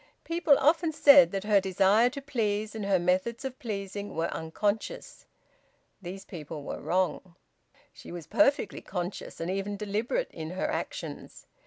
People 0.23 0.57
often 0.57 0.91
said 0.91 1.31
that 1.31 1.43
her 1.43 1.61
desire 1.61 2.09
to 2.09 2.23
please, 2.23 2.73
and 2.73 2.87
her 2.87 2.97
methods 2.97 3.45
of 3.45 3.59
pleasing, 3.59 4.15
were 4.15 4.33
unconscious. 4.33 5.27
These 6.01 6.25
people 6.25 6.63
were 6.63 6.81
wrong. 6.81 7.35
She 7.93 8.11
was 8.11 8.25
perfectly 8.25 8.81
conscious 8.81 9.39
and 9.39 9.51
even 9.51 9.77
deliberate 9.77 10.31
in 10.31 10.49
her 10.49 10.65
actions. 10.67 11.45